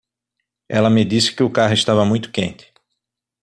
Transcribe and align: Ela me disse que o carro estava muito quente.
Ela 0.67 0.89
me 0.89 1.05
disse 1.05 1.31
que 1.31 1.43
o 1.43 1.49
carro 1.51 1.73
estava 1.75 2.03
muito 2.03 2.31
quente. 2.31 2.73